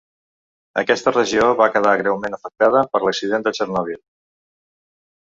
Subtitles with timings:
[0.81, 4.01] Aquesta regió va quedar greument afectada per l'Accident de Txernòbil.